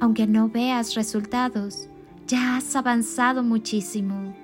Aunque 0.00 0.26
no 0.26 0.48
veas 0.48 0.94
resultados, 0.94 1.88
ya 2.26 2.56
has 2.56 2.76
avanzado 2.76 3.42
muchísimo. 3.42 4.34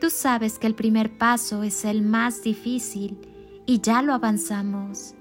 Tú 0.00 0.10
sabes 0.10 0.58
que 0.58 0.66
el 0.66 0.74
primer 0.74 1.16
paso 1.18 1.62
es 1.64 1.84
el 1.84 2.02
más 2.02 2.42
difícil 2.42 3.18
y 3.66 3.80
ya 3.80 4.02
lo 4.02 4.14
avanzamos. 4.14 5.14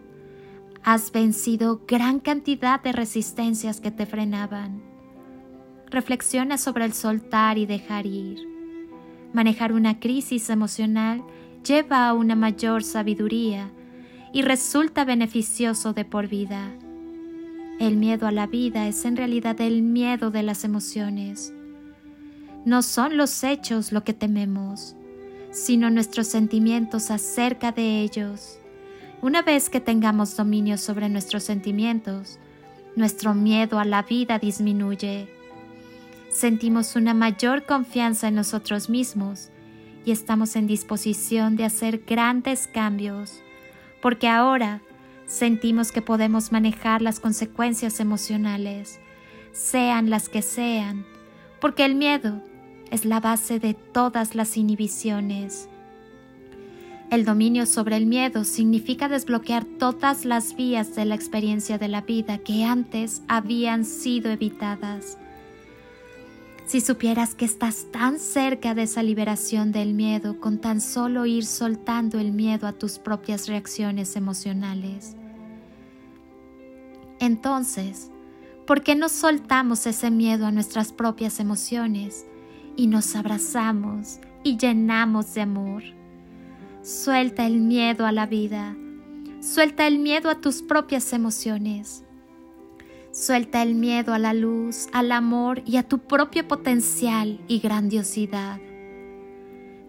Has 0.84 1.12
vencido 1.12 1.82
gran 1.88 2.20
cantidad 2.20 2.82
de 2.82 2.92
resistencias 2.92 3.82
que 3.82 3.92
te 3.92 4.06
frenaban. 4.06 4.84
Reflexiona 5.90 6.58
sobre 6.58 6.86
el 6.86 6.94
soltar 6.94 7.58
y 7.58 7.66
dejar 7.66 8.06
ir. 8.06 8.48
Manejar 9.34 9.74
una 9.74 10.00
crisis 10.00 10.50
emocional 10.50 11.24
lleva 11.66 12.08
a 12.08 12.14
una 12.14 12.36
mayor 12.36 12.84
sabiduría 12.84 13.72
y 14.32 14.44
resulta 14.44 15.04
beneficioso 15.04 15.94
de 15.94 16.06
por 16.06 16.28
vida. 16.28 16.74
El 17.80 17.96
miedo 17.96 18.26
a 18.26 18.32
la 18.32 18.48
vida 18.48 18.88
es 18.88 19.06
en 19.06 19.16
realidad 19.16 19.62
el 19.62 19.84
miedo 19.84 20.32
de 20.32 20.42
las 20.42 20.64
emociones. 20.64 21.54
No 22.66 22.82
son 22.82 23.18
los 23.18 23.44
hechos 23.44 23.92
lo 23.92 24.04
que 24.04 24.14
tememos, 24.14 24.96
sino 25.52 25.92
nuestros 25.92 26.26
sentimientos 26.26 27.12
acerca 27.12 27.72
de 27.72 28.02
ellos. 28.02 28.58
Una 29.22 29.44
vez 29.44 29.70
que 29.70 29.80
tengamos 29.80 30.36
dominio 30.36 30.80
sobre 30.80 31.08
nuestros 31.08 31.44
sentimientos, 31.44 32.40
nuestro 32.96 33.36
miedo 33.36 33.78
a 33.78 33.86
la 33.86 34.02
vida 34.02 34.40
disminuye. 34.40 35.30
Sentimos 36.32 36.96
una 36.96 37.14
mayor 37.14 37.68
confianza 37.68 38.28
en 38.28 38.36
nosotros 38.36 38.90
mismos 38.90 39.50
y 40.04 40.12
estamos 40.12 40.56
en 40.56 40.66
disposición 40.66 41.56
de 41.58 41.66
hacer 41.66 42.04
grandes 42.08 42.66
cambios, 42.66 43.40
porque 44.02 44.28
ahora 44.28 44.82
sentimos 45.28 45.92
que 45.92 46.02
podemos 46.02 46.52
manejar 46.52 47.04
las 47.04 47.20
consecuencias 47.20 48.00
emocionales, 48.00 49.00
sean 49.52 50.10
las 50.10 50.30
que 50.30 50.42
sean, 50.42 51.06
porque 51.60 51.86
el 51.86 51.96
miedo 51.96 52.42
es 52.90 53.06
la 53.06 53.20
base 53.20 53.60
de 53.60 53.74
todas 53.74 54.34
las 54.34 54.58
inhibiciones. 54.58 55.70
El 57.10 57.24
dominio 57.24 57.66
sobre 57.66 57.96
el 57.96 58.06
miedo 58.06 58.44
significa 58.44 59.08
desbloquear 59.08 59.64
todas 59.64 60.26
las 60.26 60.56
vías 60.56 60.96
de 60.96 61.06
la 61.06 61.16
experiencia 61.16 61.78
de 61.78 61.88
la 61.88 62.02
vida 62.02 62.38
que 62.38 62.66
antes 62.66 63.22
habían 63.28 63.86
sido 63.86 64.32
evitadas. 64.32 65.18
Si 66.68 66.82
supieras 66.82 67.34
que 67.34 67.46
estás 67.46 67.88
tan 67.94 68.20
cerca 68.20 68.76
de 68.76 68.84
esa 68.84 69.02
liberación 69.02 69.72
del 69.72 69.94
miedo 69.94 70.42
con 70.42 70.60
tan 70.60 70.82
solo 70.82 71.26
ir 71.26 71.46
soltando 71.46 72.20
el 72.20 72.34
miedo 72.34 72.68
a 72.68 72.74
tus 72.74 73.00
propias 73.00 73.48
reacciones 73.48 74.18
emocionales. 74.18 75.16
Entonces, 77.22 78.12
¿por 78.66 78.84
qué 78.84 78.96
no 78.96 79.08
soltamos 79.08 79.88
ese 79.88 80.12
miedo 80.12 80.46
a 80.46 80.52
nuestras 80.52 80.92
propias 80.92 81.40
emociones 81.40 82.26
y 82.76 82.88
nos 82.88 83.16
abrazamos 83.16 84.20
y 84.44 84.58
llenamos 84.58 85.34
de 85.36 85.42
amor? 85.44 85.84
Suelta 86.82 87.46
el 87.46 87.62
miedo 87.62 88.06
a 88.06 88.12
la 88.12 88.26
vida, 88.26 88.76
suelta 89.40 89.88
el 89.88 90.00
miedo 90.00 90.30
a 90.30 90.42
tus 90.42 90.62
propias 90.64 91.14
emociones 91.14 92.04
Suelta 93.20 93.64
el 93.64 93.74
miedo 93.74 94.14
a 94.14 94.20
la 94.20 94.36
luz, 94.36 94.90
al 94.94 95.12
amor 95.12 95.64
y 95.66 95.78
a 95.78 95.84
tu 95.84 95.98
propio 95.98 96.48
potencial 96.48 97.42
y 97.48 97.58
grandiosidad. 97.58 98.60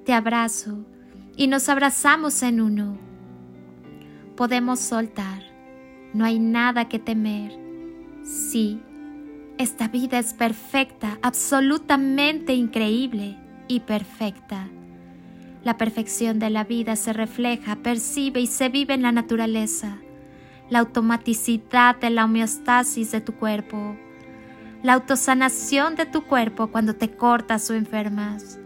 Te 0.07 0.15
abrazo 0.15 0.87
y 1.37 1.47
nos 1.47 1.69
abrazamos 1.69 2.43
en 2.43 2.63
uno. 2.63 2.97
Podemos 4.35 4.81
soltar, 4.81 5.43
no 6.15 6.25
hay 6.25 6.39
nada 6.39 6.89
que 6.89 6.99
temer. 6.99 7.53
Sí, 8.23 8.81
esta 9.59 9.89
vida 9.89 10.19
es 10.19 10.33
perfecta, 10.33 11.19
absolutamente 11.21 12.55
increíble 12.55 13.37
y 13.69 13.81
perfecta. 13.81 14.71
La 15.65 15.77
perfección 15.77 16.39
de 16.39 16.49
la 16.49 16.65
vida 16.65 16.97
se 16.97 17.13
refleja, 17.13 17.77
percibe 17.77 18.41
y 18.41 18.47
se 18.47 18.71
vive 18.71 18.95
en 18.95 19.03
la 19.03 19.13
naturaleza 19.13 19.99
la 20.71 20.81
automaticidad 20.81 21.97
de 21.97 22.11
la 22.11 22.25
homeostasis 22.25 23.13
de 23.13 23.21
tu 23.21 23.35
cuerpo, 23.35 23.97
la 24.83 24.95
autosanación 24.95 25.97
de 25.97 26.07
tu 26.07 26.25
cuerpo 26.25 26.69
cuando 26.69 26.95
te 26.95 27.11
cortas 27.11 27.71
o 27.71 27.75
enfermas, 27.75 28.59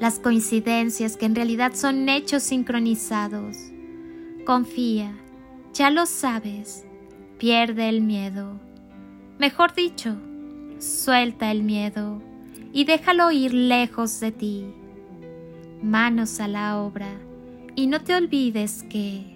las 0.00 0.18
coincidencias 0.18 1.16
que 1.16 1.26
en 1.26 1.34
realidad 1.34 1.72
son 1.74 2.08
hechos 2.08 2.42
sincronizados. 2.42 3.56
Confía, 4.44 5.12
ya 5.72 5.90
lo 5.90 6.06
sabes, 6.06 6.84
pierde 7.38 7.88
el 7.88 8.00
miedo. 8.00 8.60
Mejor 9.38 9.74
dicho, 9.74 10.16
suelta 10.78 11.50
el 11.50 11.62
miedo 11.62 12.22
y 12.72 12.84
déjalo 12.84 13.30
ir 13.30 13.54
lejos 13.54 14.20
de 14.20 14.32
ti. 14.32 14.66
Manos 15.82 16.40
a 16.40 16.48
la 16.48 16.78
obra 16.78 17.08
y 17.74 17.86
no 17.86 18.00
te 18.00 18.14
olvides 18.14 18.84
que 18.88 19.35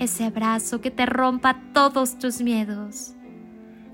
ese 0.00 0.24
abrazo 0.24 0.80
que 0.80 0.90
te 0.90 1.04
rompa 1.04 1.60
todos 1.74 2.18
tus 2.18 2.40
miedos. 2.40 3.14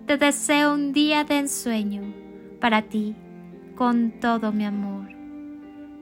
Te 0.07 0.17
deseo 0.17 0.73
un 0.73 0.93
día 0.93 1.25
de 1.25 1.39
ensueño 1.39 2.15
para 2.61 2.83
ti 2.83 3.17
con 3.75 4.13
todo 4.21 4.53
mi 4.53 4.65
amor. 4.65 5.09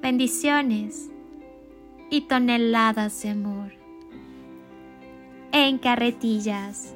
Bendiciones 0.02 1.10
y 2.10 2.20
toneladas 2.28 3.22
de 3.22 3.30
amor. 3.30 3.72
En 5.52 5.78
carretillas. 5.78 6.94